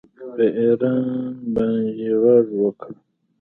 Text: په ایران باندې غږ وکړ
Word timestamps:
په 0.35 0.43
ایران 0.59 1.35
باندې 1.53 2.07
غږ 2.21 2.45
وکړ 2.61 2.91